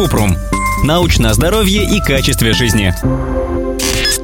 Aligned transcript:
Купрум. 0.00 0.34
Научное 0.82 1.34
здоровье 1.34 1.84
и 1.84 2.00
качестве 2.00 2.54
жизни. 2.54 2.94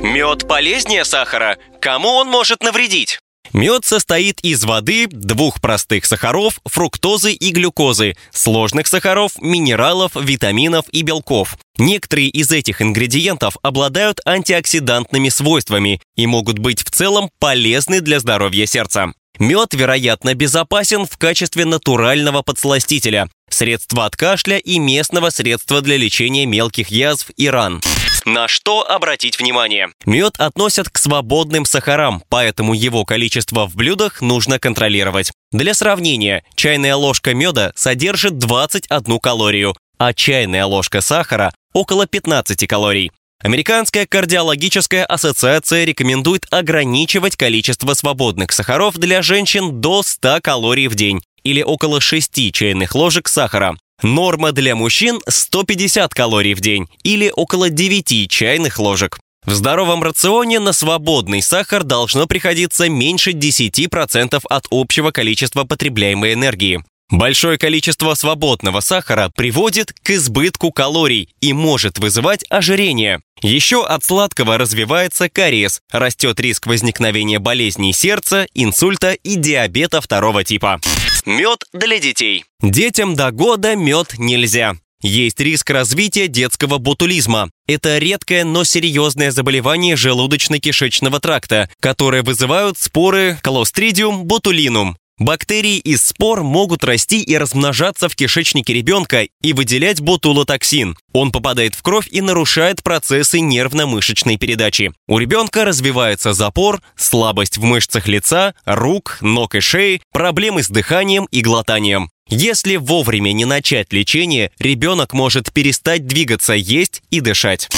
Мед 0.02 0.49
полезнее 0.49 1.04
сахара? 1.04 1.58
Кому 1.83 2.08
он 2.08 2.29
может 2.29 2.62
навредить? 2.62 3.18
Мед 3.52 3.84
состоит 3.84 4.41
из 4.41 4.65
воды, 4.65 5.07
двух 5.07 5.60
простых 5.60 6.07
сахаров, 6.07 6.60
фруктозы 6.65 7.34
и 7.34 7.50
глюкозы, 7.50 8.16
сложных 8.32 8.86
сахаров, 8.86 9.32
минералов, 9.39 10.12
витаминов 10.14 10.86
и 10.93 11.02
белков. 11.02 11.58
Некоторые 11.77 12.29
из 12.29 12.50
этих 12.52 12.80
ингредиентов 12.80 13.58
обладают 13.61 14.20
антиоксидантными 14.24 15.29
свойствами 15.29 16.00
и 16.16 16.27
могут 16.27 16.58
быть 16.58 16.82
в 16.82 16.90
целом 16.90 17.29
полезны 17.38 18.00
для 18.00 18.18
здоровья 18.18 18.64
сердца. 18.64 19.12
Мед, 19.39 19.75
вероятно, 19.75 20.34
безопасен 20.34 21.07
в 21.07 21.16
качестве 21.18 21.64
натурального 21.64 22.43
подсластителя, 22.43 23.29
средства 23.50 24.07
от 24.07 24.16
кашля 24.16 24.59
и 24.59 24.79
местного 24.79 25.30
средства 25.30 25.80
для 25.80 25.96
лечения 25.96 26.46
мелких 26.46 26.89
язв 26.89 27.31
и 27.36 27.49
ран. 27.49 27.80
На 28.25 28.49
что 28.49 28.89
обратить 28.89 29.39
внимание? 29.39 29.91
Мед 30.04 30.35
относят 30.39 30.89
к 30.91 30.99
свободным 30.99 31.64
сахарам, 31.64 32.25
поэтому 32.29 32.75
его 32.75 33.05
количество 33.05 33.67
в 33.67 33.77
блюдах 33.77 34.21
нужно 34.21 34.59
контролировать. 34.59 35.30
Для 35.53 35.75
сравнения, 35.75 36.43
чайная 36.57 36.97
ложка 36.97 37.35
меда 37.35 37.73
содержит 37.77 38.39
21 38.39 39.21
калорию, 39.21 39.77
а 39.99 40.13
чайная 40.13 40.66
ложка 40.66 41.01
сахара– 41.03 41.55
около 41.73 42.07
15 42.07 42.66
калорий. 42.66 43.13
Американская 43.43 44.07
кардиологическая 44.07 45.05
ассоциация 45.05 45.85
рекомендует 45.85 46.47
ограничивать 46.51 47.37
количество 47.37 47.95
свободных 47.95 48.51
сахаров 48.51 48.97
для 48.97 49.23
женщин 49.23 49.81
до 49.81 50.03
100 50.03 50.41
калорий 50.43 50.89
в 50.89 50.95
день 50.95 51.21
или 51.45 51.63
около 51.63 52.01
6 52.01 52.53
чайных 52.53 52.95
ложек 52.95 53.29
сахара. 53.29 53.77
Норма 54.03 54.53
для 54.53 54.75
мужчин 54.75 55.21
150 55.29 56.13
калорий 56.13 56.55
в 56.55 56.61
день 56.61 56.89
или 57.03 57.30
около 57.35 57.71
9 57.71 58.29
чайных 58.29 58.79
ложек. 58.79 59.21
В 59.45 59.53
здоровом 59.53 60.03
рационе 60.03 60.59
на 60.59 60.73
свободный 60.73 61.41
сахар 61.41 61.85
должно 61.85 62.27
приходиться 62.27 62.88
меньше 62.88 63.30
10% 63.30 64.41
от 64.48 64.66
общего 64.70 65.12
количества 65.12 65.62
потребляемой 65.62 66.32
энергии. 66.32 66.82
Большое 67.10 67.56
количество 67.56 68.14
свободного 68.14 68.80
сахара 68.80 69.30
приводит 69.34 69.92
к 69.92 70.10
избытку 70.10 70.72
калорий 70.72 71.28
и 71.40 71.52
может 71.52 71.98
вызывать 71.98 72.44
ожирение. 72.48 73.20
Еще 73.42 73.84
от 73.84 74.02
сладкого 74.02 74.58
развивается 74.58 75.28
кариес, 75.28 75.82
растет 75.92 76.40
риск 76.40 76.66
возникновения 76.66 77.38
болезней 77.38 77.92
сердца, 77.92 78.46
инсульта 78.54 79.12
и 79.12 79.36
диабета 79.36 80.00
второго 80.00 80.42
типа. 80.42 80.80
Мед 81.24 81.64
для 81.72 82.00
детей. 82.00 82.44
Детям 82.60 83.14
до 83.14 83.30
года 83.30 83.76
мед 83.76 84.14
нельзя. 84.18 84.74
Есть 85.00 85.38
риск 85.38 85.70
развития 85.70 86.26
детского 86.26 86.78
ботулизма. 86.78 87.50
Это 87.68 87.98
редкое, 87.98 88.44
но 88.44 88.64
серьезное 88.64 89.30
заболевание 89.30 89.94
желудочно-кишечного 89.94 91.20
тракта, 91.20 91.70
которое 91.80 92.22
вызывают 92.22 92.78
споры 92.78 93.38
Clostridium 93.44 94.24
botulinum. 94.24 94.94
Бактерии 95.19 95.78
из 95.78 96.05
спор 96.05 96.42
могут 96.42 96.84
расти 96.84 97.22
и 97.22 97.39
размножаться 97.39 98.11
в 98.11 98.14
кишечнике 98.14 98.75
ребенка 98.75 99.27
и 99.41 99.53
выделять 99.55 100.03
ботулотоксин. 100.03 100.95
Он 101.14 101.33
попадает 101.33 101.75
в 101.75 101.81
кровь 101.81 102.06
и 102.11 102.20
нарушает 102.20 102.83
процессы 102.83 103.41
нервно-мышечной 103.41 104.37
передачи. 104.37 104.92
У 105.09 105.19
ребенка 105.19 105.64
развивается 105.64 106.34
запор, 106.34 106.83
слабость 106.97 107.56
в 107.56 107.62
мышцах 107.62 108.09
лица, 108.09 108.55
рук, 108.67 109.17
ног 109.22 109.55
и 109.55 109.61
шеи, 109.61 110.03
проблемы 110.12 110.62
с 110.62 110.69
дыханием 110.69 111.27
и 111.31 111.41
глотанием. 111.41 112.11
Если 112.28 112.74
вовремя 112.74 113.30
не 113.32 113.44
начать 113.44 113.92
лечение, 113.92 114.50
ребенок 114.58 115.12
может 115.12 115.52
перестать 115.52 116.06
двигаться, 116.06 116.55
есть 116.55 117.02
и 117.10 117.20
дышать. 117.20 117.69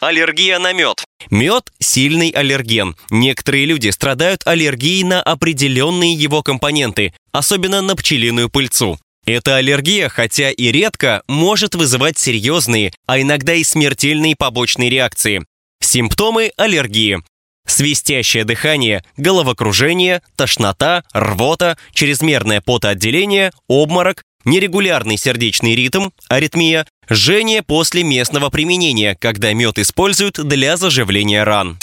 Аллергия 0.00 0.58
на 0.58 0.72
мед. 0.72 1.04
Мед– 1.30 1.70
сильный 1.78 2.30
аллерген. 2.30 2.96
Некоторые 3.10 3.66
люди 3.66 3.90
страдают 3.90 4.46
аллергией 4.46 5.02
на 5.04 5.22
определенные 5.22 6.14
его 6.14 6.42
компоненты, 6.42 7.12
особенно 7.32 7.82
на 7.82 7.96
пчелиную 7.96 8.48
пыльцу. 8.48 8.98
Эта 9.26 9.56
аллергия, 9.56 10.08
хотя 10.08 10.50
и 10.50 10.72
редко, 10.72 11.22
может 11.28 11.74
вызывать 11.74 12.16
серьезные, 12.16 12.92
а 13.06 13.20
иногда 13.20 13.52
и 13.52 13.62
смертельные 13.62 14.36
побочные 14.36 14.88
реакции. 14.88 15.44
Симптомы 15.82 16.52
аллергии. 16.56 17.18
Свистящее 17.68 18.44
дыхание, 18.44 19.04
головокружение, 19.16 20.22
тошнота, 20.36 21.04
рвота, 21.12 21.76
чрезмерное 21.92 22.60
потоотделение, 22.60 23.52
обморок, 23.68 24.24
нерегулярный 24.44 25.18
сердечный 25.18 25.76
ритм, 25.76 26.08
аритмия, 26.28 26.86
жжение 27.08 27.62
после 27.62 28.02
местного 28.02 28.48
применения, 28.48 29.16
когда 29.20 29.52
мед 29.52 29.78
используют 29.78 30.42
для 30.42 30.76
заживления 30.76 31.44
ран. 31.44 31.78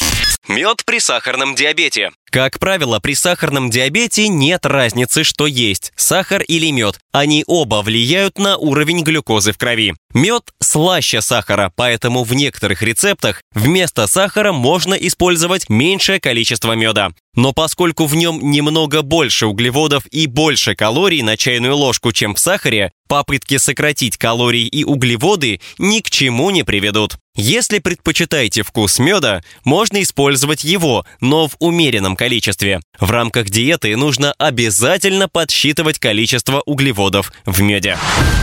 Мед 0.47 0.83
при 0.85 0.99
сахарном 0.99 1.55
диабете. 1.55 2.11
Как 2.29 2.59
правило, 2.59 2.99
при 2.99 3.15
сахарном 3.15 3.69
диабете 3.69 4.27
нет 4.27 4.65
разницы, 4.65 5.23
что 5.23 5.47
есть– 5.47 5.91
сахар 5.95 6.43
или 6.43 6.69
мед. 6.71 6.99
Они 7.11 7.43
оба 7.47 7.81
влияют 7.81 8.37
на 8.37 8.57
уровень 8.57 9.03
глюкозы 9.03 9.53
в 9.53 9.57
крови. 9.57 9.93
Мед 10.15 10.53
слаще 10.61 11.21
сахара, 11.21 11.73
поэтому 11.75 12.23
в 12.23 12.33
некоторых 12.33 12.81
рецептах 12.81 13.41
вместо 13.53 14.07
сахара 14.07 14.53
можно 14.53 14.93
использовать 14.93 15.67
меньшее 15.67 16.21
количество 16.21 16.71
меда. 16.71 17.09
Но 17.35 17.51
поскольку 17.51 18.05
в 18.05 18.15
нем 18.15 18.39
немного 18.49 19.01
больше 19.01 19.45
углеводов 19.45 20.05
и 20.05 20.25
больше 20.27 20.73
калорий 20.73 21.21
на 21.21 21.35
чайную 21.35 21.75
ложку, 21.75 22.13
чем 22.13 22.33
в 22.33 22.39
сахаре, 22.39 22.93
попытки 23.07 23.57
сократить 23.57 24.17
калории 24.17 24.65
и 24.65 24.83
углеводы 24.83 25.59
ни 25.77 25.99
к 25.99 26.09
чему 26.09 26.49
не 26.49 26.63
приведут. 26.63 27.17
Если 27.37 27.79
предпочитаете 27.79 28.63
вкус 28.63 28.97
меда, 28.97 29.43
можно 29.65 30.01
использовать 30.01 30.63
его, 30.63 31.05
но 31.19 31.49
в 31.49 31.57
умеренном 31.59 32.15
количестве. 32.15 32.79
В 32.97 33.11
рамках 33.11 33.49
диеты 33.49 33.95
нужно 33.97 34.31
обязательно 34.37 35.27
подсчитывать 35.27 35.99
количество 35.99 36.61
углеводов 36.65 37.33
в 37.45 37.61
меде. 37.61 37.97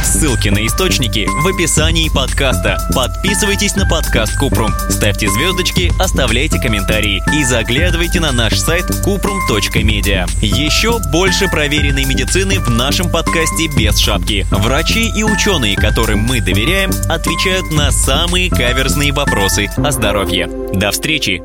Ссылки 0.05 0.50
на 0.50 0.66
источники 0.66 1.27
в 1.27 1.47
описании 1.62 2.09
подкаста. 2.09 2.77
Подписывайтесь 2.93 3.77
на 3.77 3.87
подкаст 3.87 4.37
Купрум, 4.37 4.73
ставьте 4.89 5.28
звездочки, 5.28 5.93
оставляйте 5.97 6.61
комментарии 6.61 7.23
и 7.33 7.45
заглядывайте 7.45 8.19
на 8.19 8.33
наш 8.33 8.59
сайт 8.59 8.87
kuprum.media. 9.06 10.28
Еще 10.41 10.99
больше 11.12 11.47
проверенной 11.47 12.05
медицины 12.05 12.59
в 12.59 12.69
нашем 12.69 13.09
подкасте 13.09 13.69
без 13.77 13.97
шапки. 13.99 14.45
Врачи 14.50 15.09
и 15.17 15.23
ученые, 15.23 15.77
которым 15.77 16.19
мы 16.19 16.41
доверяем, 16.41 16.91
отвечают 17.09 17.71
на 17.71 17.93
самые 17.93 18.50
каверзные 18.50 19.12
вопросы 19.12 19.71
о 19.77 19.93
здоровье. 19.93 20.49
До 20.75 20.91
встречи 20.91 21.44